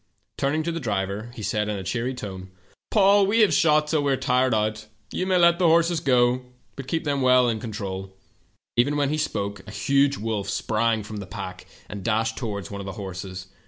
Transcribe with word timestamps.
"Turning 0.35 0.63
to 0.63 0.71
the 0.71 0.79
driver, 0.79 1.29
he 1.35 1.43
said, 1.43 1.69
in 1.69 1.77
a 1.77 1.83
cheery 1.83 2.15
tone:"' 2.15 2.49
Paul, 2.89 3.27
we 3.27 3.41
have 3.41 3.53
shot 3.53 3.85
till 3.87 4.01
we 4.01 4.11
are 4.11 4.17
tired 4.17 4.51
out. 4.51 4.87
You 5.11 5.27
may 5.27 5.37
let 5.37 5.59
the 5.59 5.67
horses 5.67 5.99
go, 5.99 6.41
but 6.75 6.87
keep 6.87 7.03
them 7.03 7.21
well 7.21 7.47
in 7.47 7.59
con 7.59 7.71
trol.' 7.71 8.09
"Even 8.75 8.97
while 8.97 9.09
he 9.09 9.17
spoke 9.19 9.61
a 9.67 9.71
huge 9.71 10.17
wolf 10.17 10.49
sprang 10.49 11.03
from 11.03 11.17
the 11.17 11.27
pack 11.27 11.67
and 11.87 12.03
dashed 12.03 12.35
toward 12.35 12.67
one 12.71 12.81
of 12.81 12.85
the 12.85 12.93
horses. 12.97 13.45